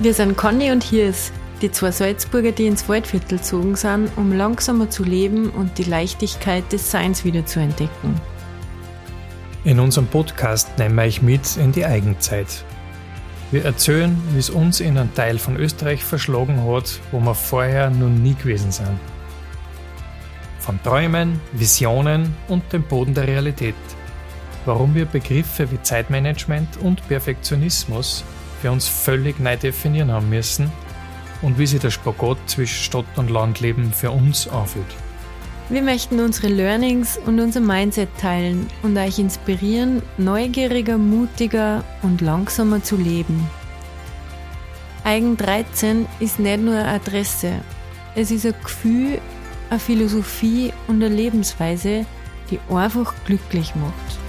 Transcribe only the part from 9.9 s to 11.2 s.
Podcast nehmen wir